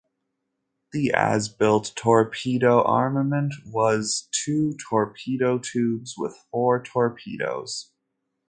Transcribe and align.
The 0.93 1.11
as-built 1.13 1.93
torpedo 1.95 2.81
armament 2.81 3.53
was 3.67 4.27
two 4.31 4.75
torpedo 4.89 5.59
tubes 5.59 6.15
with 6.17 6.43
four 6.49 6.81
torpedoes. 6.81 7.91